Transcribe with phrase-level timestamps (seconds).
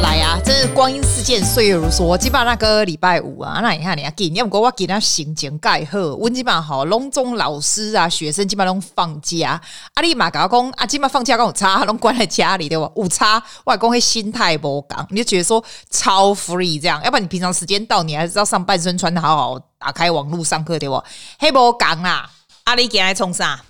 [0.00, 2.16] 来啊，真是光阴似箭，岁月如梭。
[2.16, 5.98] 基本那个礼拜五啊，那你看你要给，你要不过我给他心情盖好。
[6.16, 9.60] 温基本上好，隆中老师啊，学生基本上都放假。
[9.94, 12.88] 阿里马高工啊，基本上放假跟我差，拢关在家里对吧？
[12.94, 17.02] 五差外公会心态不刚，你就觉得说超 free 这样。
[17.02, 21.02] 要不然你平常时间到，你还是要上半身穿的好好，打开网络上课对不？
[21.40, 22.30] 黑不刚啊，
[22.64, 23.60] 阿里给来冲啥？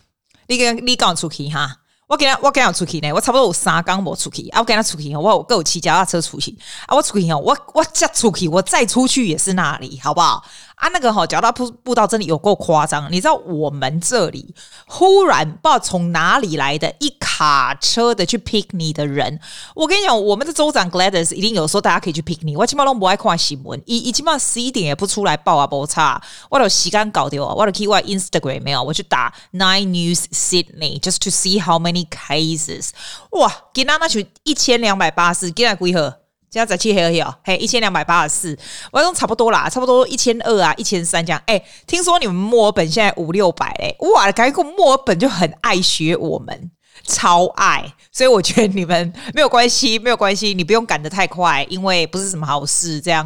[0.47, 1.77] 你跟你跟我出去哈。
[2.09, 4.61] 我今日我今日出去呢，我差不多有三工无出去啊。
[4.61, 6.97] 我今日出去，我有各有骑脚踏车出去啊。
[6.97, 10.43] 我出去哦，我我再出去，我再出去也是那里，好不好？
[10.79, 13.11] 啊，那个哈，脚踏步步道真的有够夸张。
[13.11, 14.55] 你知道我们这里
[14.87, 19.41] 忽然不知道从哪里来的一卡车的去 pick 你的人。
[19.75, 22.57] 我跟你讲，我们的州长 Gladys 一定有说大家可以去 pick 你。
[22.57, 26.23] 我起码都不爱看新闻，一一起码十一点也不出来报啊，不差。
[26.49, 32.91] 我有时间搞掉啊，我有 key 我 Instagram 没有，我去打 Nine News Sydney just to see how many cases。
[33.33, 36.13] 哇，今天那群一千两百八十，今天几号？
[36.51, 38.59] 现在在七黑黑嘿，一千两百八十四，
[38.91, 41.43] 我说差不多啦，差不多一千二啊，一千三这样。
[41.47, 46.71] 哎，听说你们墨尔本现在五六百哎，哇，感觉墨尔本就很爱学我们，
[47.05, 53.01] 超爱，所以我觉得你们没有关系，没有关系，你不用赶得太快，因为不是什么好事。
[53.01, 53.25] 这样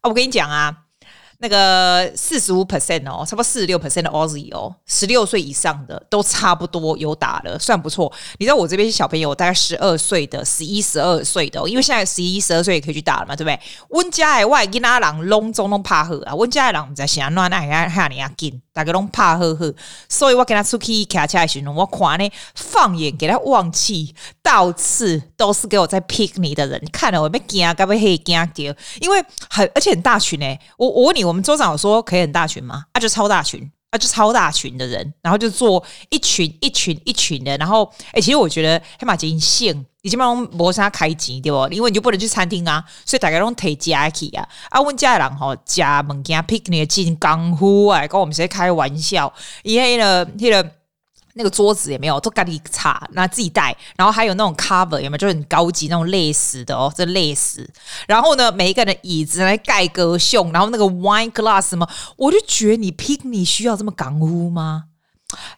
[0.00, 0.85] 啊，我跟你讲啊。
[1.38, 8.10] 那个四十五 percent 哦，差不多四十六 percent 的 Aussie 哦，十六岁以上的都差不多有打了，算不错。
[8.38, 13.60] 你知道我这边是小朋友大概十二岁的、十一、十二岁的，因为现在十一、十二岁也可以去打了嘛，对不对？
[13.90, 19.74] 温家的外，囡仔人拢总拢怕喝啊，温家的人在想乱爱爱喊你啊紧，大家拢怕呵呵，
[20.06, 28.74] 所以我跟他出去开车的时候，我看呢，放眼给他望去，到处都是给我在 pick 你的人，看了我没惊，该不会惊掉？
[29.00, 31.24] 因为很而且很大群诶，我我问你。
[31.24, 32.84] 我们州长有说可以很大群吗？
[32.92, 39.74] 啊，就超大群，啊，就超大群的人，然后就做一群一群一群的，然后，哎、其实我觉得黑马金线
[40.06, 41.68] 已经帮磨砂开钱，对不？
[41.74, 44.48] 因为你就不能去餐厅啊，所以大家都提家去啊。
[44.70, 49.32] 啊，问家人吼，家门家 picnic 进功夫啊，跟我们谁开玩笑？
[49.64, 50.70] 因为呢，那个。
[51.38, 53.76] 那个桌子也没有，都赶紧擦，那自己带。
[53.94, 55.18] 然后还有那种 cover 有没有？
[55.18, 57.70] 就很高级那种类似的哦，这类似。
[58.08, 64.84] 然后呢，每一个人的椅子来盖个胸，然后那个 wine glass 什么，我就觉得你 picnic 需要这么港乌吗？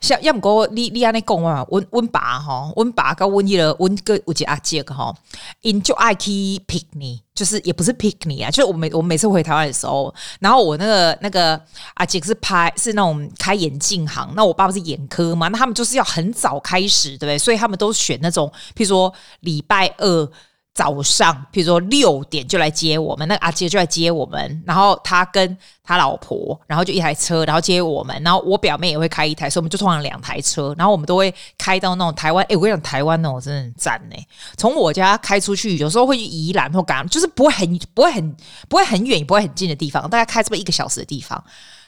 [0.00, 1.64] 像要么哥，你你安尼讲嘛？
[1.68, 5.14] 温温爸哈，温爸跟温一了，温哥有几阿姐个哈，
[5.60, 6.30] 因就爱去
[6.66, 11.60] picnic，就是也不是 picnic 啊，就是我每我每次回台湾的时候，然后我那个那个
[11.94, 17.36] 阿姐是拍是那种开眼镜行，那我爸爸是眼科嘛，那他们就是要很早开始，对不对？
[17.38, 20.30] 所以他们都选那种，譬如说礼拜二。
[20.78, 34.16] 早上，比如说六点就来接我们，那个阿杰就来接我们，然后他跟他老婆，然后就一台车，然后接我们，然后我表妹也会开一台，所以我们就通常两台车，然后我们都会开到那种台湾，哎，我跟你讲，台湾那种真的很赞呢。
[34.56, 38.36] 从我家开出去，有时候会去宜兰或干，就是不会很不会很
[38.68, 41.42] 不会很远，也不会很近的地方，大概开这么一个小时的地方，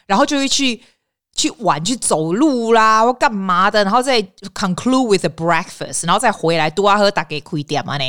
[0.07, 0.83] 然后就会去
[1.37, 4.21] 去玩，去走路啦，或干嘛的，然后再
[4.53, 8.05] conclude with a breakfast，然后再回来多阿喝打给亏点嘛呢。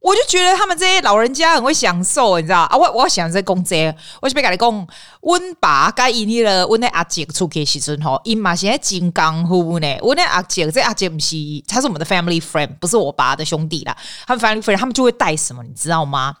[0.00, 2.76] 我就觉得他们这些老人家很会享受，你知道啊？
[2.76, 3.92] 我我想在讲这，
[4.22, 4.88] 我是别跟你讲，
[5.22, 9.98] 温爸该引你了，温那阿姐出去时阵吼，因嘛现在金刚护呢。
[10.02, 11.34] 温那阿姐，这阿姐不是，
[11.66, 13.96] 他是我们的 family friend，不是我爸的兄弟啦。
[14.24, 16.36] 他们 family friend，他们就会带什么，你知道吗？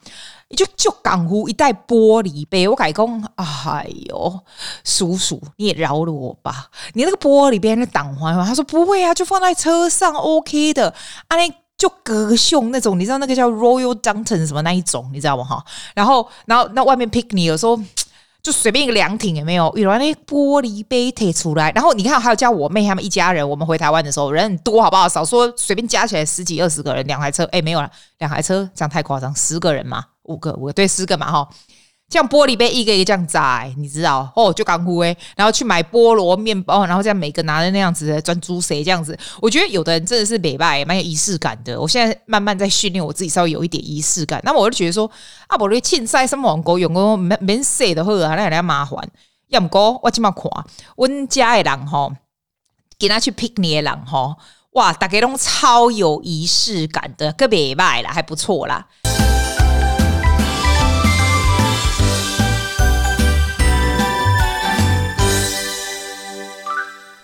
[0.56, 4.40] 就就港护一带玻璃杯，我改讲，哎呦，
[4.84, 8.46] 叔叔你也饶了我吧，你那个玻璃杯那挡环吗？
[8.46, 10.94] 他说不会啊，就放在车上 OK 的，
[11.26, 11.52] 啊那。
[11.78, 15.44] 就隔胸那种，你知道那个叫 Royal Doulton 什么那一种，你知道吗？
[15.44, 17.80] 哈，然后，然后那外面 picnic 有时候
[18.42, 25.08] 就随便一个凉亭也没有，有那玻璃杯贴出来，然后你看还有叫我妹他们一家人，我们回台湾的时候人很多，好不好？
[25.08, 31.48] 少说随便加起来十几二十个人，两台车，哎，没有了，两台车这样太夸张，十个人嘛，五个五个对，十个嘛，哈。
[32.08, 39.16] 像玻璃杯一个一个这样摘，你知道哦，就刚乎诶，然后去买菠萝面包，然后这样每个拿着那样子专注谁这样子？
[39.42, 41.78] 我觉得有的人真的是美拜，蛮有仪式感的。
[41.78, 44.40] 我现在慢慢在训练我自己，稍微有一点仪式感。
[44.42, 45.10] 那么我就觉得说，
[45.48, 48.98] 啊，我的凊彩什么网购用个免免洗的好啊，那有点麻烦。
[49.48, 50.50] 要唔过我今嘛看，
[50.96, 52.12] 阮家的人吼，
[52.98, 54.34] 给他去 picnic 的人吼，
[54.72, 58.86] 哇，大家都超有仪式感的，个美拜啦，还不错啦。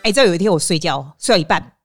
[0.05, 1.77] 哎，这有一天我睡觉睡到一半，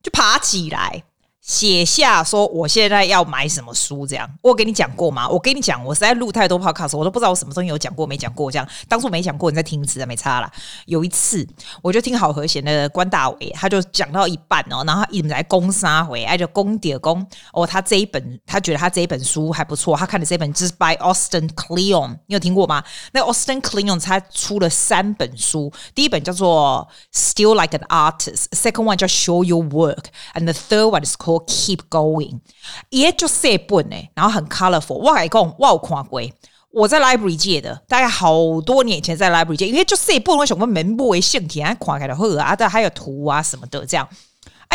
[0.00, 1.02] 就爬起来，
[1.46, 5.28] 写下说我现在要买什么书，这样我跟你讲过吗？
[5.28, 8.50] 我跟你讲，我实在录太多 podcast，我都不知道我什么东西有讲过没讲过。
[8.50, 10.50] 这样当初没讲过，你再听一次，没差啦。
[10.86, 11.46] 有一次，
[11.82, 17.64] 我就听好和弦的关大伟，他就讲到一半哦，然后他一直在攻杀回，哎，就攻点攻哦。
[17.64, 22.82] 他这一本，他觉得他这一本书还不错，他看的这本就是 by Austin Kleon，你有听过吗？
[23.12, 31.04] 那 Austin Kleon 他出了三本书，第一本叫做 Still Like an Artist，second one 叫 Show Your Work，and the third one
[31.04, 32.40] is called Keep going，
[32.90, 34.94] 也就四本呢，然后很 colorful。
[34.94, 36.20] 我还讲，我有看过，
[36.72, 44.08] 我在 library 借的，大概好多年前在 library 借，因为就这本我想说门不为性体，看开的好啊，但还有图啊什么的这样。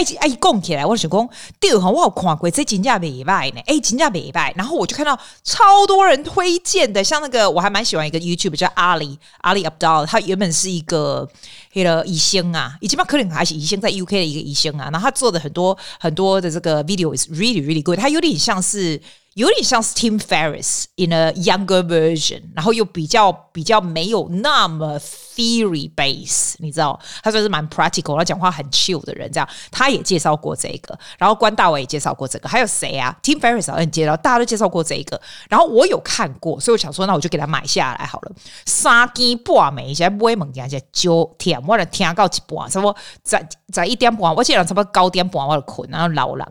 [0.02, 4.52] 哎，哎，讲起来，我想讲，对哈，我有看过，这金价美败呢，哎，金价美败。
[4.58, 11.30] 然后我就看到超多人推荐的，像那个我还蛮喜欢一个 YouTube 叫阿里阿里 Abdul，他原本是一个
[11.74, 19.00] 那个医生啊，以前嘛可能还是医生在 UK 的一个医生啊，然后他做的很多很多的这个 video is really really good，他有点像是。
[19.36, 27.00] 有点像是 Tim Ferriss in a younger version，然后又比较比较没有那么 theory base，你知道？
[27.24, 35.20] 他算是蛮 practical，他讲话很 chill 的人，这样他也介绍过这个，然后关大伟也介绍过这个，还有谁啊？Tim Ferriss 好像介绍，大家都介绍过这个，
[35.50, 38.32] 然后我有看过，所以我想说，那我就给他买下来好了。
[38.66, 46.46] 三更半暝，现在不会猛讲，现在九点我来听到一半，差不多在在一点半，我记得差不多九点半我就困，然后老人。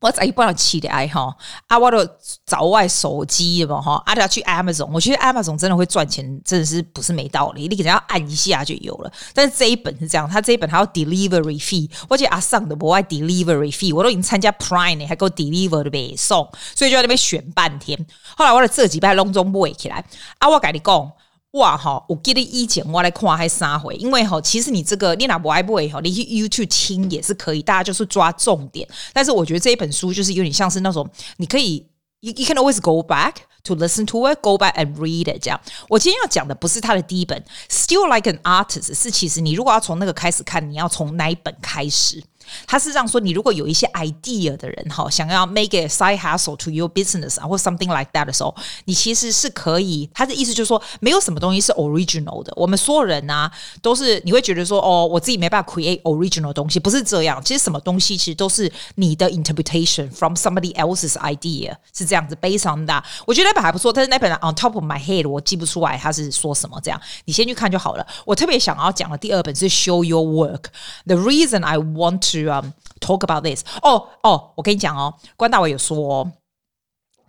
[0.00, 1.36] 我早一半要起来哈，
[1.66, 1.98] 啊，我都
[2.46, 9.12] 找外手机嘛哈，啊，要去 Amazon，我觉得 Amazon 真的会赚钱，真的是不是没道理，你只要按一下就有了。
[9.34, 17.98] 但是这一本是这样，他这一本还要 delivery fee，我觉得阿桑的不爱 delivery fee，我都已经参加 Prime 还给我 deliver 的背送，所以就在那边选半天。
[18.36, 20.04] 后来我的这几摆隆中买起来，
[20.38, 21.12] 啊，我跟你讲。
[21.52, 22.04] 哇哈！
[22.06, 28.86] 我记得以前我来看还三回，因为哈，其实你这个你哪不爱不会哈，你去 YouTube 听也是可以，大家就是抓重点。
[29.14, 31.08] 但是我觉得这一本书就是有点像是那种，
[31.38, 31.86] 你可以
[32.20, 35.58] ，you you can always go back to listen to it，go back and read it 这样。
[35.88, 42.22] 我今天要讲的不是他的第一本，Still Like an Artist，是其实你如果要从那个开始看，你要从哪一本开始？
[42.67, 48.53] 他是这样说：你如果有一些 idea 的人哈，想要 make a side hustle to your business 啊，或 something like that 的时候，
[48.85, 50.09] 你其实是可以。
[50.13, 52.51] 他的意思就是说，没有什么东西是 original 的。
[52.55, 53.51] 我们所有人呢、啊，
[53.81, 57.41] 都是你会觉得说，哦，我自己没办法 create original 东西，不是这样。
[57.43, 62.35] 其实什么东西其实都是你的 interpretation from somebody else's idea，是这样子。
[62.41, 66.79] based on that，我觉得那本还不错，但是那本 on top of my head 我记不出来他是说什么。
[66.83, 68.05] 这样，你先去看就好了。
[68.25, 76.30] 我特别想要讲的第二本是 Show Your Work。The reason I want to um, talk about this，哦哦，我跟你讲哦，关大伟有说，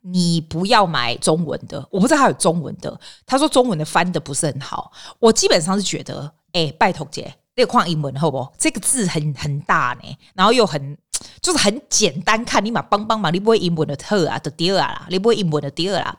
[0.01, 8.53] 你不要买中文的，我不知道他有中文的，他说中文的翻的不是很好，我基本上是觉得，哎，拜托姐，那个看英文好不好？
[8.57, 10.97] 这个字很很大呢，然后又很
[11.41, 16.17] 就是很简单看，你嘛帮帮忙，你不会英文的特啊的第二啦，你不会英文的第二啦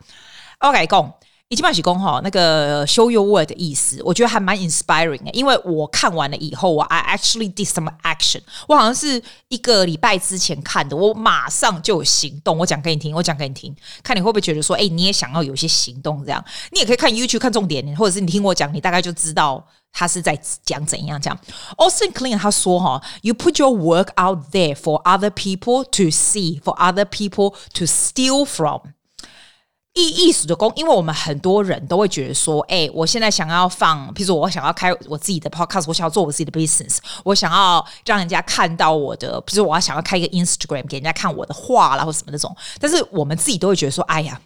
[0.58, 1.14] ，OK，讲。
[1.50, 5.30] 一起马喜公哈，那个 show your work 的意思，我觉得还蛮 inspiring 的。
[5.32, 8.40] 因为我看完了以后，我 I actually did some action。
[8.68, 12.56] 我好像是一个礼拜之前看的，我马上就有行动。
[12.56, 13.74] 我讲给你听，我讲给你听，
[14.04, 16.40] 看你会不会觉得说，哎，你也想要有些行动这样。
[16.70, 21.36] 你也可以看 YouTube 看重点，或者是你听我讲，你大概就知道他是在讲怎样讲。
[21.78, 27.56] Austin Kleon 他说哈，You put your work out there for other people to see, for other people
[27.74, 28.82] to steal from。
[29.94, 42.56] 意意思的工，因为我们很多人都会觉得说，哎，我现在想要放，比如说我想要开我自己的 podcast，我想要做我自己的 business，我想要让人家看到我的，比如说我要想要开一个 Instagram 给人家看我的画啦，或什么那种。
[42.78, 44.40] 但是我们自己都会觉得说，哎呀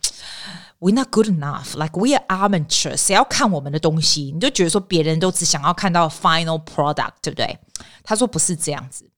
[0.80, 4.33] ，we're not good enough，like we are amateurs，谁要看我们的东西？
[4.33, 7.59] 你就觉得说别人都只想要看到 final product，对不对？
[8.02, 9.11] 他说不是这样子。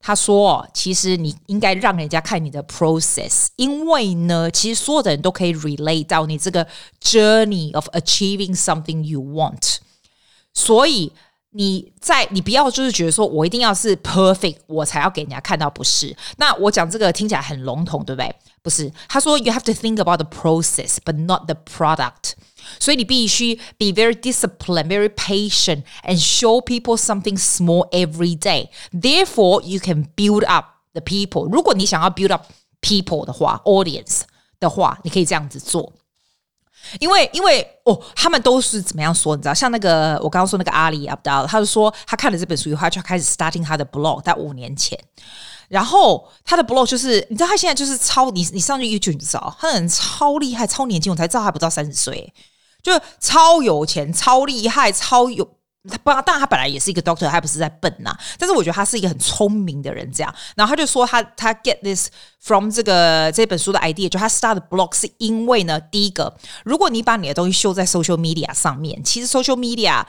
[0.00, 6.64] 他说：“其实你应该让人家看你的 process，因为呢，其实所有的人都可以 relate 到你这个
[7.02, 9.78] journey of achieving something you want。
[10.54, 11.10] 所以
[11.50, 16.16] 你在你不要就是觉得说我一定要是 perfect，我才要给人家看到，不是？
[16.36, 18.32] 那我讲这个听起来很笼统，对不对？
[18.62, 18.92] 不是。
[19.08, 22.34] 他说 you have to think about the process, but not the product。”
[22.78, 28.68] 所以你必须 be very disciplined, very patient, and show people something small every day.
[28.92, 31.48] Therefore, you can build up the people.
[31.48, 32.46] 如果你想要 build up
[32.80, 34.22] people 的话，audience
[34.58, 35.92] 的话，你可以这样子做。
[37.00, 39.34] 因为，因为哦，他们都是怎么样说？
[39.34, 44.96] 你知道，像那个我刚刚说那个阿里 Abdaal，他就说他看了这本书以后，他就开始 starting 他的 blog，在五年前。
[45.68, 52.32] 然后他的 blog 就是，你知道他现在就是超你，你上去 YouTube 你知道，他很超厉害、超年轻，我才知道他不到三十岁。
[52.81, 55.47] 就超有钱、超厉害、超有
[55.89, 58.19] 他不，当然他本来也是一个 doctor，他不是在笨呐、啊。
[58.37, 60.33] 但是我觉得他是一个很聪明的人，这样。
[60.55, 62.09] 然后他就说他他 get this
[62.39, 70.05] from 这个这本书的 idea，就他 start blog 是因为呢，第一个，如果你把你的东西秀在 social media 上面，其实 social media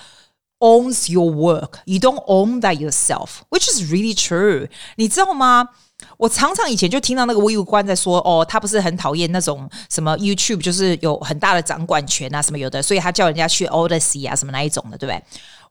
[0.63, 4.69] owns your work，you don't own that yourself，which is really true。
[4.97, 5.69] 你知道吗？
[6.17, 15.23] 我常常以前就听到那个微武官在说，哦，他不是很讨厌那种什么 YouTube，就是有很大的掌管权啊，什么有的，所以他叫人家去 Odysee 啊，什么那一种的，对不对？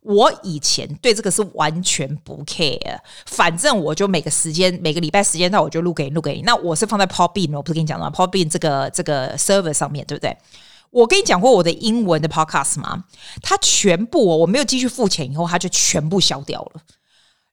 [0.03, 6.41] 我以前对这个是完全不 care，反正我就每个时间每个礼拜时间到我就录给你录给你。
[6.41, 10.35] 那我是放在 Podbean，我不是跟你讲了吗 Podbean 这个这个 server 上面对不对？
[10.91, 13.05] 我跟你讲过我的英文的 podcast 吗？
[13.41, 16.81] 它全部我没有继续付钱以后，它就全部消掉了。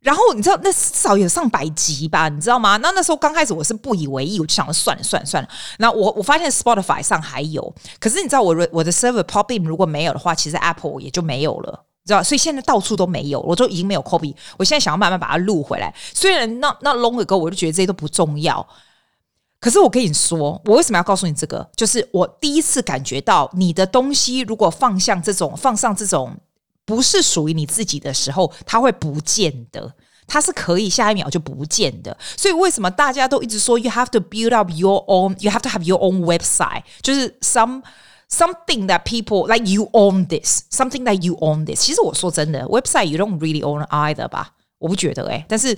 [0.00, 2.28] 然后你知道那至少有上百集吧？
[2.28, 2.76] 你知道吗？
[2.76, 5.48] 那那时候刚开始我是不以为意，我就想说算了算了算了。
[5.78, 11.84] 那我我发现 Spotify 上还有，可是你知道我我的 server pop in 如果没有的话，其实 Apple 也就没有了。
[12.04, 14.34] 知道，所以现在到处都没有，我都已经没有 copy。
[14.56, 15.94] 我现在想要慢慢把它录回来。
[16.14, 18.66] 虽然那那 long ago 我就觉得这些都不重要，
[19.60, 21.68] 可是我跟你说，我为什么要告诉你这个？
[21.74, 26.36] 就是我第一次感觉到，你的东西如果放向这种放上这种
[26.84, 29.92] 不是属于你自己的时候，它会不见的，
[30.26, 32.16] 它是可以下一秒就不见的。
[32.36, 37.82] 所以为什么大家都一直说 you have to build up your own，you have to have your own website，就是 some。
[38.30, 41.80] Something that people like you own this, something that you own this。
[41.80, 44.52] 其实我说真的，website you don't really own either 吧？
[44.76, 45.74] 我不觉得诶、但是。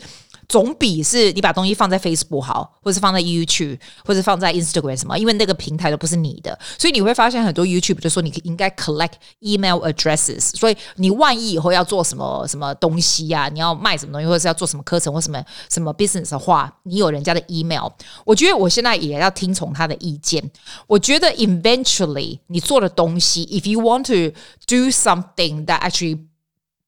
[0.50, 15.40] 总比是你把东西放在 Facebook 好，或者是放在 YouTube，或者放在 Instagram 什么，因为那个平台都不是你的，所以你会发现很多 YouTube 就说你应该 collect email addresses，所以你万一以后要做什么什么东西呀、你要卖什么东西，或者是要做什么课程或什么
[15.71, 17.88] 什么 business 的话，你有人家的 email，
[18.25, 20.42] 我觉得我现在也要听从他的意见。
[20.88, 26.19] 我觉得 eventually 你做的东西，if you want to do something that actually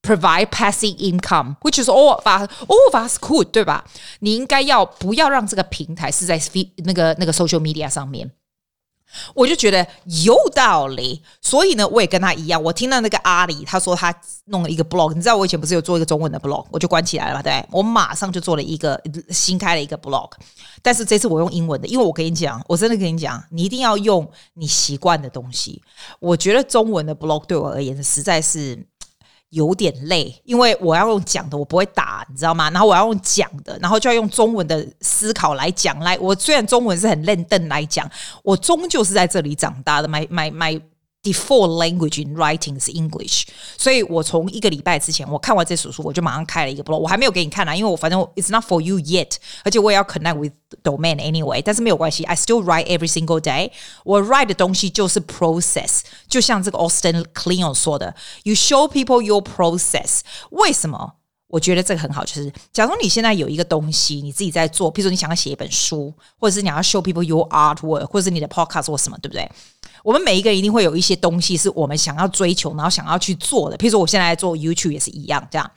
[0.03, 3.85] Provide passive income, which is all of us, all of us could，对吧？
[4.19, 6.37] 你应该要不要让这个平台是在
[6.83, 8.29] 那个那个 social media 上面？
[9.33, 9.87] 我就觉得
[10.25, 12.61] 有道理，所以呢，我也跟他一样。
[12.61, 14.13] 我听到那个阿里他说他
[14.47, 20.31] 弄了一个 blog，你知道我以前不是有做一个中文的 blog，我就关起来了，对，我马上就做了一个新开了一个 blog，
[20.81, 25.81] 但是这次我用英文的，因为我跟你讲，我真的跟你讲，你一定要用你习惯的东西。
[26.19, 28.85] 我觉得中文的 blog 对我而言实在是。
[29.53, 32.69] 有点累，因为我要用讲的，我不会打，你知道吗？
[32.71, 35.97] 然后我要用讲的，然后就要用中文的思考来讲。
[35.99, 38.09] 来，我虽然中文是很认真来讲，
[38.43, 40.07] 我终究是在这里长大的。
[40.07, 40.81] 买买买。
[41.22, 43.42] Default language in writing 是 English，
[43.76, 50.52] 所以我从一个礼拜之前我看完这本书，我就马上开了一个 blog，我还没有给你看啊，因为我反正 it's not for you yet，而且我也要 connect with
[50.84, 53.72] domain anyway，但是没有关系，I still write every single day。
[54.04, 60.20] 我 write 的东西就是 process，就像这个 Austin Kleon 说的，You show people your process。
[60.50, 61.14] 为什么？
[61.48, 69.50] 我觉得这个很好，就是假如你现在有一个东西你自己在做，比如说你想要写一本书，或者是你要 show people your artwork，或者是你的 podcast 或什么，对不对？
[70.03, 73.77] 我们每一个人一定会有一些东西是我们想要追求，然后想要去做的。
[73.77, 75.71] 譬如说，我现在在做 YouTube 也是一样，这样。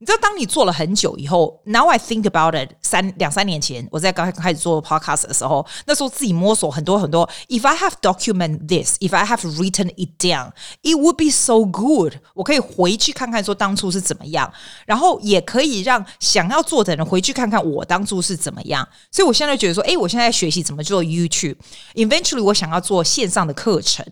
[0.00, 7.28] 你知道，当你做了很久以后，Now I think about it，三两三年前我在刚开始做 podcast 的时候，那时候自己摸索很多很多。
[7.48, 10.52] If I have document this, if I have written it down,
[10.82, 12.14] it would be so good。
[12.34, 14.48] 我可以回去看看说当初是怎么样，
[14.86, 18.88] 然后也可以让想要做的人回去看看我当初是怎么样。
[19.10, 21.56] 所以我现在觉得说，哎，我现在在学习怎么做 YouTube。
[21.94, 24.06] Eventually，我想要做线上的课程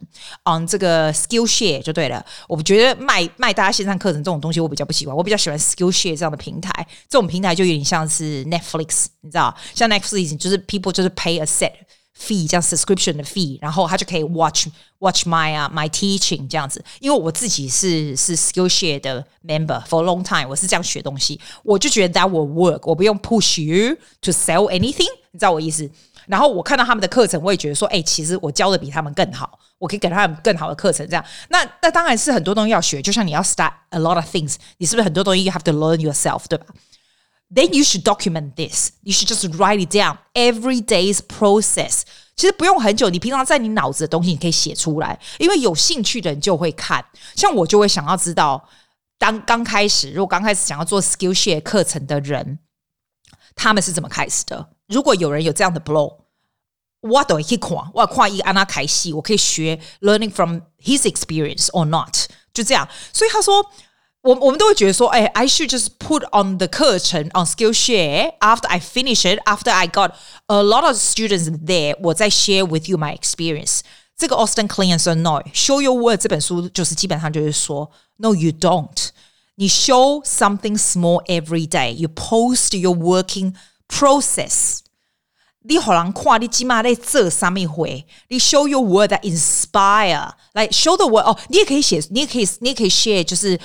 [0.47, 2.27] ，on 这个 Skillshare 就对了。
[2.49, 5.57] 我觉得卖卖大家线上课程这种东西，我比较不喜欢，我比较喜欢。
[5.77, 11.73] Skillshare 这样的平台，这种平台就有点像是 Netflix，你知道，像 Netflix 就是 people 就是 pay a set
[12.19, 14.69] fee，这样 subscription 的 fee，然后他就可以 watch
[15.01, 16.83] watch my 啊、my teaching 这样子。
[17.01, 25.91] 因为我自己是是 Skillshare 的 member for a long time，我是这样学东西，我就觉得 that will work，我不用 push you to sell anything，你知道我意思？
[26.27, 31.07] 然后我看到他们的课程，我也觉得说，哎，其实我教的比他们更好，我可以给他们更好的课程。
[31.09, 36.67] 这样，那那当然是很多东西要学，就像你要 start a lot of things，你是不是很多东西 you have to learn yourself，对吧
[37.55, 38.91] ？Then you should document this.
[39.03, 40.19] You should just write it down.
[40.35, 42.03] Every day's process.
[42.35, 47.05] 其实不用很久，你平常在你脑子的东西，你可以写出来，因为有兴趣的人就会看。
[47.35, 48.69] 像我就会想要知道，
[49.19, 52.59] 当刚开始，如果刚开始想要做 Skillshare 课程的人，
[53.55, 54.69] 他们是怎么开始的？
[54.88, 56.18] 如果有人有这样的 blog，
[57.02, 62.16] 我都可以看，我看一个安娜凯西，我可以学 learning from his experience or not，
[62.54, 62.88] 就这样。
[63.12, 63.66] 所以他说，
[64.22, 70.12] 我我们都会觉得说，哎，I should just put on the 课程 on Skillshare after I finish it, after I got
[70.46, 73.80] a lot of students there，我再 share with you my experience。
[74.16, 79.10] 这个 Austin Kleon 说，No，Show Your Work 这本书就是基本上就是说，No，you don't。
[79.56, 81.94] 你 show something small every day.
[81.94, 83.56] You post your working
[83.89, 84.79] Process.
[85.69, 93.59] 你好难看，你起码在这上面会，你 show your word inspire, 来 show the word 哦，你也可以写，你也可以，你也可以 share，就是。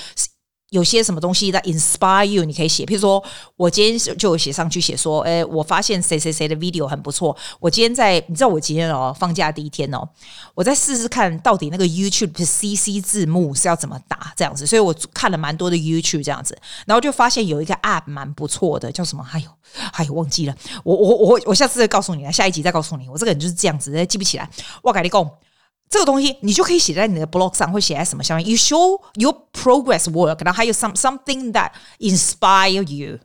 [0.72, 2.86] 有些什么东西在 inspire you，你可以写。
[2.86, 3.22] 譬如说，
[3.58, 7.36] 我今天就有写上去写说，哎，我发现谁谁谁的 video 很不错。
[7.60, 10.08] 我今天在，你知道我今天哦，放假第一天哦，
[10.56, 14.66] 我再试试看到底那个 YouTube 的 CC 字幕是要怎么打这样子。
[14.66, 19.28] 所以我看了蛮多的 YouTube 这样子，然后就发现有一个 app 蛮不错的，叫什么？
[19.34, 19.50] 哎呦，
[19.92, 20.56] 哎呦，忘记了。
[20.86, 23.10] 我我我我下次再告诉你，下一集再告诉你。
[23.10, 24.50] 我这个人就是这样子，记不起来。
[24.82, 25.30] 我跟你讲。
[25.91, 28.49] 这个东西你就可以写在你的 blog 上，或写在什么上面？
[28.49, 31.71] You show your progress work，然后还有 some something that
[32.01, 33.21] inspire you，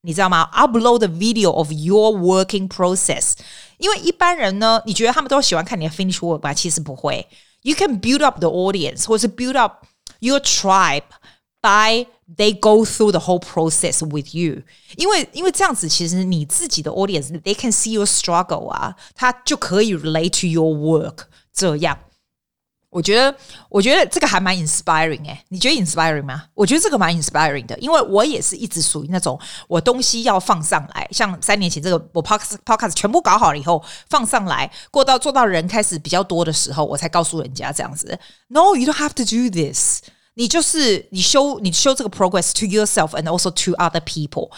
[0.00, 0.48] 你知道吗？
[0.54, 3.34] Upload the video of your working process。
[3.78, 6.54] 因为一般人呢，你觉得他们都喜欢看你的 finish work 吧？
[6.54, 7.28] 其实不会。
[7.60, 9.84] You can build up the audience，或是 build up
[10.20, 11.02] your tribe
[11.60, 14.62] by they go through the whole process with you。
[14.96, 21.24] 因为因为这样子，其实你自己的 audience they can see your struggle 啊，他就可以 relate to your work。
[21.52, 21.98] 这样。
[22.91, 23.33] 我觉得，
[23.69, 26.43] 我觉得这个还蛮 inspiring 哎，你觉得 inspiring 吗？
[26.53, 38.19] 我觉得这个蛮 inspiring 的，因为我也是一直属于那种我东西要放上来，像三年前这个我 podcast podcast 全部搞好了以后放上来，过到做到人开始比较多的时候，我才告诉人家这样子。
[38.49, 40.01] No, you don't have to do this。
[40.33, 44.49] 你就是你 show 你 show 这个 progress to yourself and also to other people。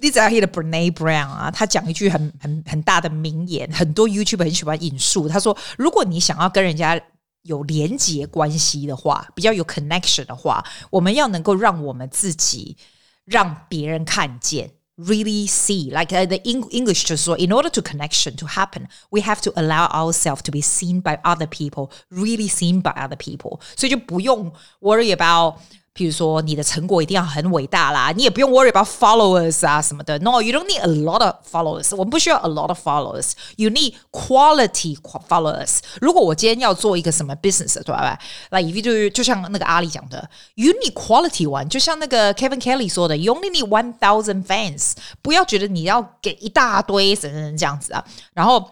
[0.00, 5.28] 你知道 hear Brene Brown 啊，他讲一句很很很大的名言，很多 YouTube 很喜欢引述。
[5.28, 7.00] 他说：“如果你想要跟人家
[7.42, 12.76] 有连结关系的话，比较有 connection 的话，我们要能够让我们自己
[13.24, 15.90] 让别人看见，really see。
[15.90, 20.60] Like the English 就是说，in order to connection to happen, we have to allow ourselves to be
[20.60, 23.58] seen by other people, really seen by other people。
[23.76, 25.56] 所以就不用 worry about。”
[25.98, 30.16] 譬如说，你的成果一定要很伟大啦，你也不用 worry about followers 啊什么的。
[30.20, 31.90] No, you don't need a lot of followers。
[31.96, 33.32] 我们不需要 a lot of followers。
[33.56, 34.96] You need quality
[35.28, 35.80] followers。
[36.00, 38.16] 如果我今天要做一个什么 business，对吧？
[38.50, 41.66] 那 if you do，就像那个阿里讲的，you need quality one。
[41.66, 44.92] 就像那个 Kevin Kelly 说的，you only need one thousand fans。
[45.20, 48.04] 不要觉得你要给一大堆什么什么这样子啊。
[48.34, 48.64] 然后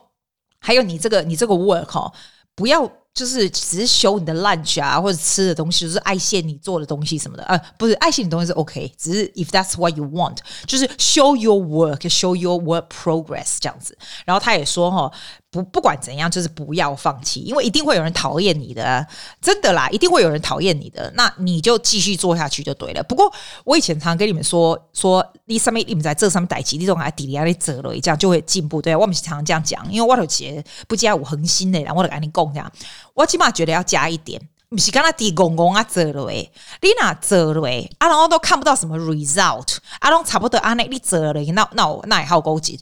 [0.61, 2.13] 还有你这个你这个 work 哦，
[2.55, 2.89] 不要。
[3.17, 12.89] 就是只是 show 你的 lunch 啊，或者吃的东西，就是爱谢你做的东西什么的，呃，不是爱谢你东西是 OK，只是 if that's what you want，就是 show your work，show your work
[12.89, 13.97] progress 这样子。
[14.27, 15.11] 然后他也说哈。
[15.57, 19.07] 不，不管怎样，就是不要放弃，因为一定会有人讨厌你的，
[19.41, 23.03] 真的啦，一定会有人讨厌你的，那你就继续做下去就对了。
[23.03, 23.33] 不过
[23.65, 28.83] 我以前常跟你们说，说你上面你们在这上面待起，你种啊底下你折了，这样就会进步。
[28.83, 32.71] 对，我们常常这样讲，因为我有节不加五恒心的，然后我就跟你讲这样，
[33.15, 36.51] 我起码觉得要加一点，不是刚才低公公啊折了诶，
[36.83, 42.79] 你那折了诶，啊然后都看不到什么 result，啊拢差不多啊那你折了，那那那也好高级。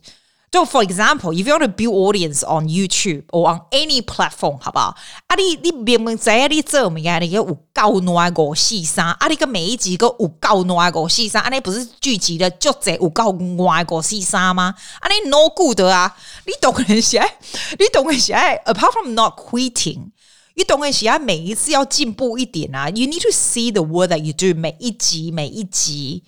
[0.54, 4.94] 就 for example, if you want to build audience on YouTube or on any platform，好不好？
[5.26, 14.72] 啊你，你明明知你做物件，你个有够难五四三，啊你个每一集个有够难五四三，啊你不是聚集了就这有够难五四三吗？
[15.00, 16.16] 啊你 no good 啊！
[16.46, 17.36] 你懂个是爱，
[17.76, 20.12] 你懂个是爱，apart from not quitting，
[20.54, 26.22] 你懂个是爱，每一次要进步一点啊！You need to see the work that you do，每一集每一集。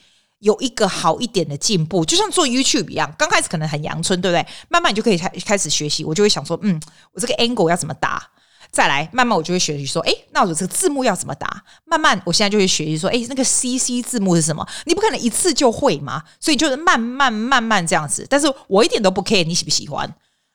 [0.46, 4.46] 有一个好一点的进步，就像做 YouTube 一样，刚开始可能很阳春，对不对？
[4.68, 6.80] 慢慢你就可以开开始学习，我就会想说，嗯，
[7.12, 8.30] 我这个 angle 要怎么打？
[8.70, 11.64] 再来，慢慢我就会学习说，哎，那我这个字幕要怎么打？
[11.84, 14.64] 慢慢，我现在就会学习说，哎，那个 CC 字幕是什么？
[14.84, 18.24] 你不可能一次就会嘛，所以就是慢慢慢慢这样子。
[18.30, 20.06] 但是我一点都不 care 你喜不喜欢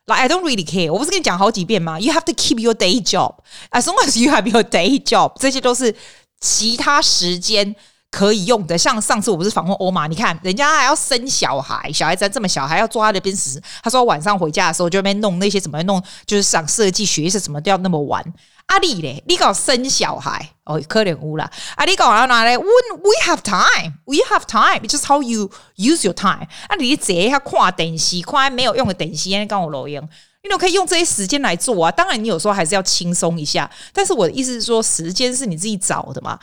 [0.05, 0.91] ，like I don't really care。
[0.91, 3.35] 我不是跟你讲好几遍吗？You have to keep your day job
[3.71, 5.33] as long as you have your day job。
[5.39, 5.93] 这些都是
[6.39, 7.75] 其他时间。
[8.11, 13.59] 可以用的，像上次我不是访问欧玛，你看人家还要生小孩，小孩子这么小，还要坐他的边时。
[13.81, 18.21] 他说晚上回家的时候就边弄那些怎么弄，就是想设计学习什么都要那么晚。
[18.67, 21.49] 阿丽嘞，你搞生小孩哦，可怜乌啦。
[21.75, 22.65] 阿丽搞完拿来，we
[23.01, 26.47] we have time，we have time，just how you use your time。
[26.67, 30.01] 啊，你这下看电视，看没有用的电视，你跟我录音，
[30.43, 31.91] 你都可以用这些时间来做啊。
[31.91, 36.37] 当然，你有时候还是要轻松一下，但是我的意思是说，时间是你自己找的嘛。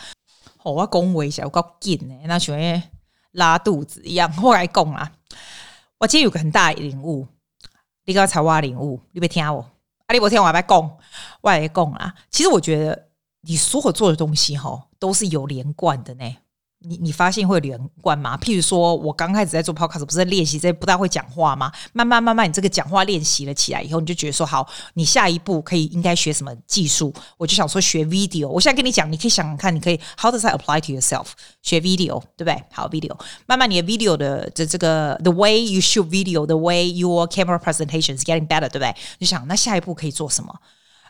[0.72, 2.56] 我恭维一下，我够紧呢，那像
[3.32, 4.32] 拉肚子一样。
[4.42, 5.12] 我来讲啊，
[5.98, 7.26] 我今天有个很大的领悟，
[8.04, 9.60] 你刚才我领悟，你别听我，
[10.06, 10.98] 啊，你别听我来讲，
[11.40, 12.14] 我来讲啊。
[12.30, 13.08] 其实我觉得
[13.42, 16.36] 你所有做的东西吼，都是有连贯的呢。
[16.80, 18.38] 你你发现会连贯吗？
[18.38, 21.72] 譬如说，我刚开始在做 podcast，不是在练习这些不大会讲话吗？
[21.92, 27.12] 慢慢慢慢，你这个讲话练习了起来以后，你就觉得说，好，你下一步可以应该学什么技术？
[27.36, 28.46] 我就想说学 video。
[28.48, 31.26] 我现在跟你讲，你可以想想看，你可以 how does I apply to yourself？
[31.62, 32.62] 学 video 对不对？
[32.70, 38.94] 好 video，慢慢你的 video 的这这个 the way you shoot video，the way your camera presentation is getting better，对不对？
[39.18, 40.54] 你想那下一步可以做什么？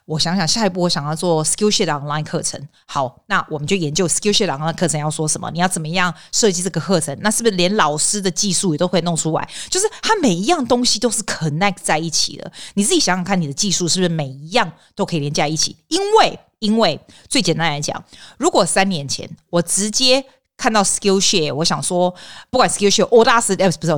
[0.08, 2.58] 我想想，下一步我想要做 Skillshare online 课程。
[2.86, 5.50] 好，那我们就研究 Skillshare online 课程要说什么？
[5.50, 7.14] 你要怎么样设计这个课程？
[7.20, 9.46] 那是不是连老师的技术也都可以弄出来？
[9.68, 12.50] 就是它每一样东西都是 connect 在一起的。
[12.72, 15.76] 你自己想想看，你的技术是不是每一样都可以连在一起？
[15.88, 18.02] 因为，因为最简单来讲，
[18.38, 20.24] 如果三年前我直接
[20.56, 22.14] 看到 Skillshare，我想说，
[22.48, 23.92] 不管 Skillshare、Udacity，不是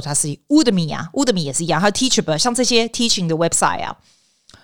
[0.48, 3.96] Udemy 啊，Udemy 也是一样，还有 Teachable，像这些 teaching 的 website 啊。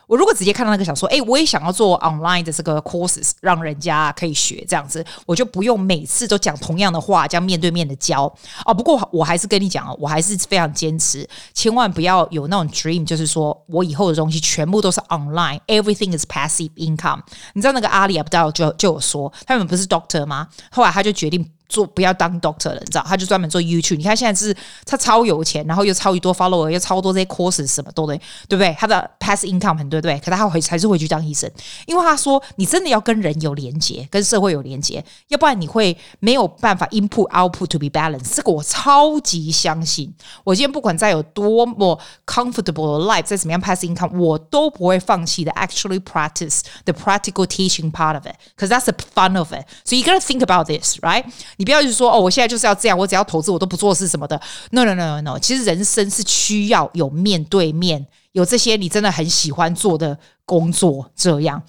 [0.06, 8.32] 我如果直接看到那个，想说，哎，我也想要做 online 的这个 courses，让人家可以学这样子，我就不用每次都讲同样的话，这样面对面的教
[8.64, 8.72] 哦。
[8.72, 17.20] 不过我还是跟你讲啊，我还是非常坚持，千万不要有那种 dream，就是说我以后的东西全部都是 online，everything is passive income。
[17.54, 20.48] 你知道那个阿里啊，不知道就就有说，他们不是 doctor 吗？
[20.70, 21.50] 后来他就决定。
[21.68, 23.04] 做不要当 doctor 了，你知道？
[23.06, 23.96] 他就专门做 YouTube。
[23.96, 28.16] 你看现在是他超有钱，然后又超级多 follower，又超多这些 courses 什么都对，
[28.48, 28.74] 对不对？
[28.78, 30.24] 他的 pass income 很对，对不对？
[30.24, 31.50] 可他回还是回去当医生，
[31.86, 38.34] 因为他说你真的要跟人有连接，跟社会有连接，要不然你会没有办法 input output to be balanced。
[38.36, 40.14] 这个我超级相信。
[40.44, 45.52] 我今天不管再有多么 comfortable life，再怎么样 pass income，我都不会放弃的。
[45.52, 49.64] Actually practice the practical teaching part of it，because that's the fun of it。
[49.84, 51.24] So you gotta think about this, right？
[51.58, 54.38] 你不要就是说哦，我现在就是要这样，我只要投资，我都不做事什么的。
[54.70, 61.10] No no no no no，其实人生是需要有面对面，有这些你真的很喜欢做的工作。
[61.16, 61.62] 这样，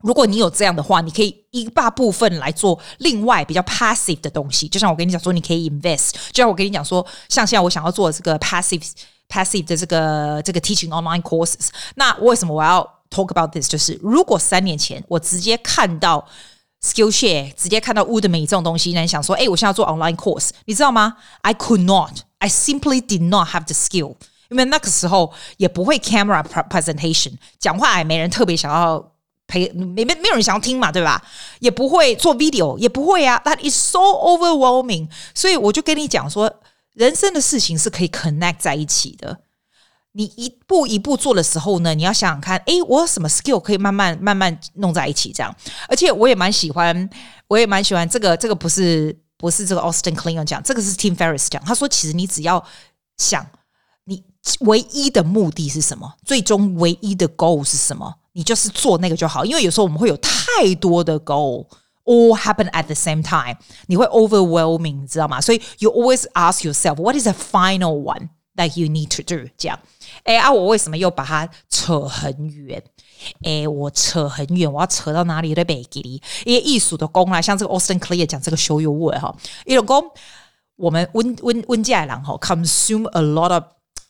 [0.00, 4.68] 如果你有这样的话，你可以一大部分来做另外比较 passive 的东西。
[4.68, 6.12] 就像我跟你讲说，你可以 invest。
[6.30, 8.88] 就像我跟你讲说，像现在我想要做这个 passive
[9.28, 11.68] passive 的这个这个 teaching online courses。
[11.96, 13.68] 那为什么我要 talk about this？
[13.68, 16.24] 就是如果三年前我直接看到。
[16.86, 24.14] Skillshare 直接看到 Udemy 这种东西，那你想说，哎，我现在要做 online course，你知道吗？I could not, I simply did not have the skill，
[24.50, 29.12] 因为那个时候也不会 camera presentation，讲话也没人特别想要
[29.48, 31.20] 陪，没没没有人想要听嘛，对吧？
[31.58, 35.08] 也不会做 video，也不会啊，That is so overwhelming。
[35.34, 36.52] 所以我就跟你讲说，
[36.92, 39.40] 人生的事情是可以 connect 在一起的。
[40.16, 45.54] 你一步一步做的时候呢，你要想想看，诶，我有什么 skill 可以慢慢慢慢弄在一起这样。
[45.90, 47.10] 而且我也蛮喜欢，
[47.48, 48.34] 我也蛮喜欢这个。
[48.34, 51.62] 这个不是不是这个 Austin Kleon 讲，这个是 Tim Ferriss 讲。
[51.66, 52.64] 他说，其实你只要
[53.18, 53.46] 想，
[54.04, 54.24] 你
[54.60, 59.44] 唯一的目的是什么，最终唯一的 goal 是什么，你就是做那个就好。
[59.44, 61.66] 因为有时候我们会有太多的 goal
[62.06, 65.42] all happen at the same time，你会 overwhelming，你知道吗？
[65.42, 69.78] 所以 you always ask yourself what is the final one that you need to do 这样。
[70.26, 70.52] 哎啊！
[70.52, 72.82] 我为什么又把它扯很远？
[73.42, 76.20] 哎，我扯很远，我要扯到哪里的背给你？
[76.44, 79.34] 因为艺术的功啊，像这个 Austin Clear 讲这个 show your work 哈，
[79.64, 80.04] 一种功，
[80.76, 83.62] 我们温温温家人哈，consume a lot of。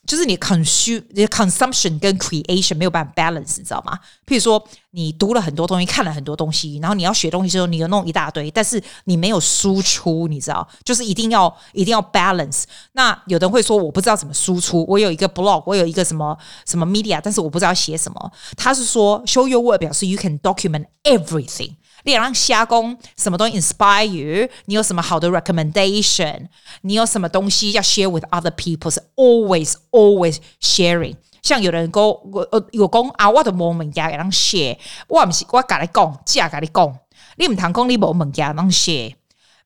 [0.07, 3.99] 就是你 consume 你的 consumption 跟 creation 没有办法 balance，你知道吗？
[4.25, 10.67] 譬如说，你读了很多东西，看了很多东西，然后你要学东西的时候，你又弄一大堆，但是你没有输出，你知道？
[10.85, 12.63] 就是一定要一定要 balance。
[12.93, 14.85] 那有人会说，我不知道怎么输出。
[14.87, 18.31] 我有一个 blog，我有一个什么什么 media，但是我不知道写什么。
[18.55, 21.75] 他是说，show your work 表示 you can document everything。
[22.07, 24.49] 你让虾公什么东西 inspire you？
[24.65, 26.47] 你有什么好的 recommendation？
[26.81, 28.89] 你有什么东西要 share with other people？
[28.89, 31.17] 是 always always sharing。
[31.41, 34.77] 像有人讲我呃有讲啊，我的某物件给人 share，
[35.09, 36.99] 我不是我跟你讲，只跟你讲，
[37.35, 39.13] 你唔谈讲你某物件人 share。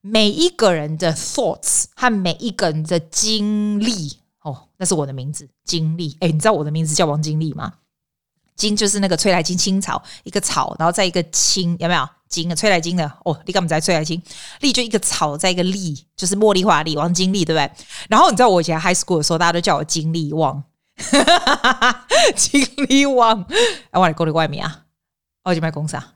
[0.01, 6.17] 每一个人的 thoughts 和每一个人的经历哦，那是我的名字经历。
[6.21, 7.73] 哎，你知道我的名字叫王经历吗？
[8.55, 12.09] 经就是那个崔来金青草一个草，然后再一个青，有没有？
[12.31, 14.19] 金啊，崔来金的哦，你干嘛在崔来金？
[14.61, 17.69] 丽就一个草，在一个丽，就是茉莉花丽，王金丽，对不对？
[18.09, 20.63] 然后你知道我以前 high school 的时候，大家都叫我金丽旺，
[22.35, 23.45] 金丽旺。
[23.91, 24.85] 哎，我来讲你外面啊，
[25.43, 26.13] 我就卖公司啊？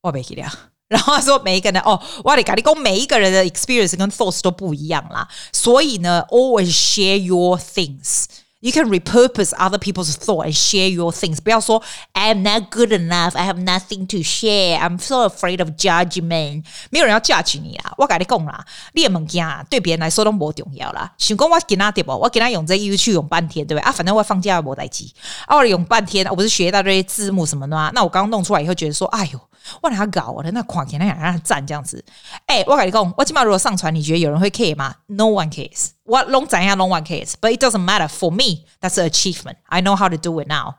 [0.00, 0.42] 我没记得。
[0.88, 8.24] 然后他说每一个人哦，我来跟你讲每一个人的 experience 跟 thoughts 都不一样啦，所以呢，always share your things。
[8.60, 11.38] You can repurpose other people's thought and share your things。
[11.40, 11.80] 不要说
[12.12, 16.64] I'm not good enough, I have nothing to share, I'm so afraid of judgment。
[16.90, 21.12] 没有人要 judge 你啦，我跟你讲啦，你的物件对别人来说都不重要啦。
[21.18, 22.10] 想讲我给他对不？
[22.10, 23.86] 我给他用这 YouTube 用半天，对不对？
[23.88, 25.04] 啊，反正我放假也没代志。
[25.46, 27.92] 啊，我用半天，我不是学到这些字幕什么的吗？
[27.94, 29.47] 那我刚刚弄出来以后觉得说，哎呦。
[29.82, 32.04] 我哪他搞我的那狂给那让他赞这样子。
[32.46, 35.88] 哎、我跟你讲，我起码如果上传，你觉得有人会 care 吗？No one cares。
[36.04, 37.32] 我拢怎样？No one cares。
[37.40, 38.64] But it doesn't matter for me.
[38.80, 39.56] That's an achievement.
[39.66, 40.74] I know how to do it now.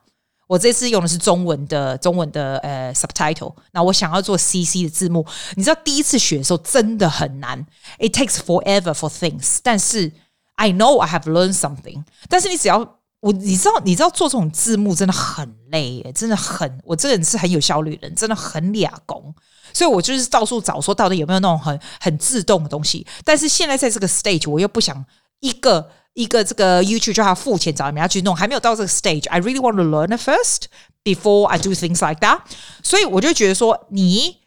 [0.48, 3.54] 我这次用的是中文的中文的呃 subtitle。
[3.72, 5.24] 那我想要做 CC 的字幕，
[5.56, 7.64] 你知道第一次学的时候真的很难。
[8.00, 9.60] It takes forever for things。
[9.62, 10.12] 但是
[10.56, 12.04] I know I have learned something。
[12.28, 19.34] 但是你只要我你知道你知道做这种字幕真的很累耶，真的很我这个人是很有效率的人，真的很俩工。
[19.74, 23.06] 所以我就是到处找说到底有没有那种很很自动的东西。
[23.24, 25.06] 但是现在在这个 stage，我又不想
[25.40, 25.92] 一个。
[26.16, 29.30] 一个这个 YouTube 就要付钱找人家去弄，还没有到这个 stage。
[29.30, 30.64] I really want to learn it first
[31.02, 32.40] before I do things like that。
[32.84, 34.39] 所以我就觉得说，你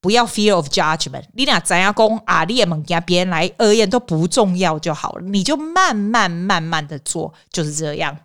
[0.00, 1.24] 不要 fear of judgment。
[1.34, 2.44] 你俩怎样讲啊？
[2.44, 8.16] 你也门给别人来而言都不重要就好了，你就慢慢慢慢的做，就是这样。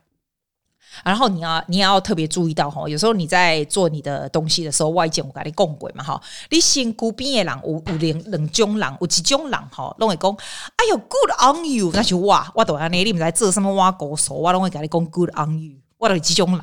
[1.03, 16.61] 然后你要你要特别注意到哈，有时候你在做你的东西的时候，外界我跟你讲过嘛哈，你身边的人有有两两种人，有几种人哈，拢会讲，哎呦 good on you，那就哇，我都安尼，你们在做什么挖狗手，我拢会跟你讲 good on you，我都是几种人。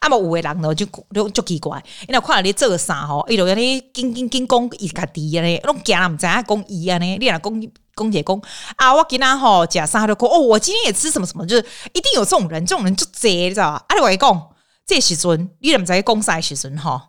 [0.00, 7.62] 啊，无有诶人呢就就就奇怪，因为看到你做啥吼，伊就安尼紧紧紧讲伊家己安尼，拢惊人毋知影讲伊安尼，你若讲。
[7.98, 8.40] 公姐讲
[8.76, 13.84] 啊，我今仔吼假杀的讲哦，我今天也吃什么什么，就是一定有这种人，这种人就贼，你知道吧？
[13.88, 14.48] 啊，你话讲
[14.86, 17.00] 这时阵，你怎么在公司时阵吼，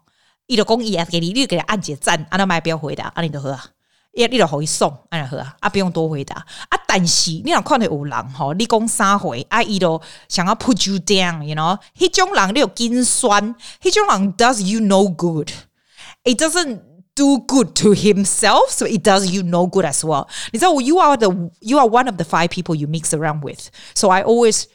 [0.47, 3.63] 伊就讲伊啊，给你，你给他按个赞，啊，那么不要回答，安尼就好啊，
[4.13, 6.35] 你你就可以送，啊，喝啊，啊，不用多回答
[6.69, 6.79] 啊。
[6.87, 16.81] 但是你若看到有人吼，你讲三回，啊，伊都想要 put you down，you know，迄种人你有精酸，迄种人 does you no good，it doesn't。
[17.15, 20.25] do good to himself, so it does you no good as well.
[20.53, 21.27] 你知道 You are the
[21.59, 23.67] you are one of the five people you mix around with.
[23.93, 24.67] So I always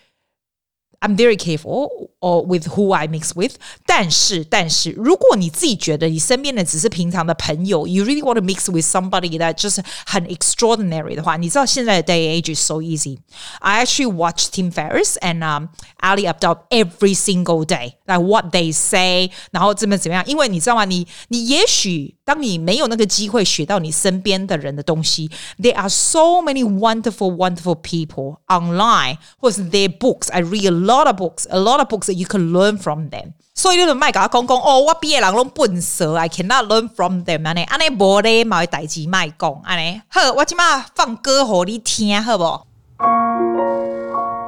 [1.03, 3.53] I'm very careful or with who I mix with。
[3.85, 13.19] 但是，但是，如果你自己觉得你身边的只是平常的朋友，you really want to mix with somebody that 就是很 extraordinary 的话，你知道现在的 day age is so easy.
[13.59, 15.69] I actually watch Tim Ferriss and um
[16.01, 20.24] Ali Abdaal every single day, Like what they say，然后怎么怎么样。
[20.26, 20.84] 因为你知道吗？
[20.84, 30.30] 你你也许当你没有那个机会学到你身边的人的东西，there are so many wonderful, wonderful people online，或者是 their books.
[30.30, 33.08] I read a lot of books, a lot of books that you can learn from
[33.08, 33.32] them.
[33.54, 40.00] 所以你就卖甲我讲讲哦，我毕业人拢笨蛇，I cannot learn from them 安尼，安尼无咧，冇代志卖讲安尼。
[40.08, 42.73] 好，我今麦放歌给你听，好不？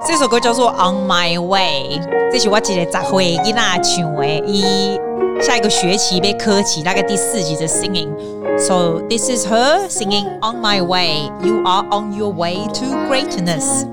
[0.05, 4.99] 这首歌叫做《On My Way》，这是我一个十岁囡仔唱的，伊
[5.41, 11.31] 下一个学期要考试，大概第四级的 singing。So this is her singing On My Way.
[11.43, 13.85] You are on your way to greatness.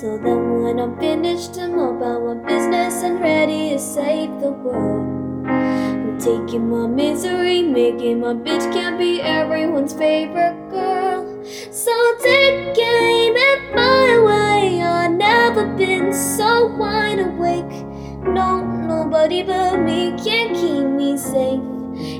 [0.00, 5.46] So then when I'm finished, I'm about my business and ready to save the world.
[5.46, 11.44] I'm taking my misery, making my bitch can't be everyone's favorite girl.
[11.70, 14.80] So take aim at my way.
[14.80, 17.84] I've never been so wide awake.
[18.24, 21.60] No, nobody but me can keep me safe.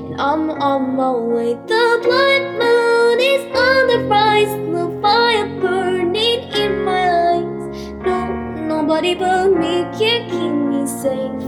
[0.05, 1.55] And I'm on my way.
[1.65, 2.90] The blood moon
[3.21, 7.67] is on the rise, the fire burning in my eyes.
[8.05, 11.43] No, Nobody but me can keep me safe.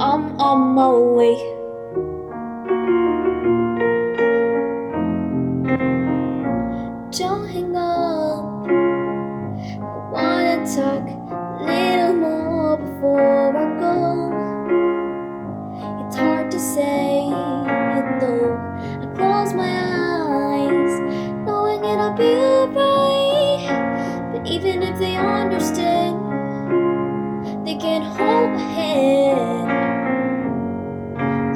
[0.00, 1.59] I'm on my way.
[22.16, 24.32] Be alright.
[24.32, 26.30] But even if they understand
[27.64, 29.68] they can't hold my hand.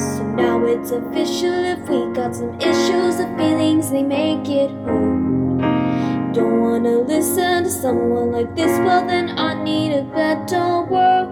[0.01, 6.33] So now it's official if we got some issues or feelings, they make it hurt.
[6.35, 11.31] Don't wanna listen to someone like this, well, then I need a better world.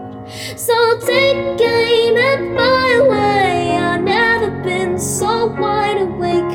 [0.56, 3.76] So take aim at my way.
[3.76, 6.54] I've never been so wide awake.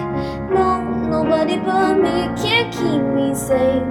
[0.49, 2.36] No, nobody but me
[2.77, 3.83] keep me safe.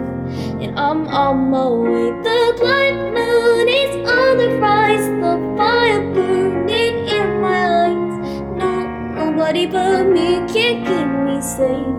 [0.62, 2.10] And I'm on my way.
[2.26, 8.14] The blind moon is on the rise, the fire burning in my eyes.
[8.58, 8.70] No,
[9.14, 11.94] nobody but me can keep me safe.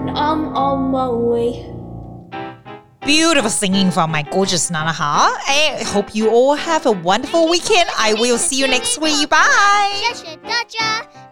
[0.00, 1.66] And I'm on my way.
[3.04, 5.36] beautiful singing from my gorgeous Nana Ha.
[5.48, 7.88] I hope you all have a wonderful weekend.
[7.98, 9.28] I will see you next week.
[9.28, 10.12] Bye.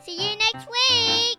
[0.02, 1.37] See you next week.